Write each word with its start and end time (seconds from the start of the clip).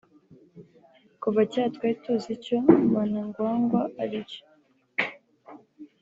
Kuva 1.21 1.41
kera 1.51 1.67
twari 1.75 1.95
tuzi 2.03 2.29
icyo 2.37 2.57
[Mnangagwa] 2.91 3.81
aricyo 4.01 4.41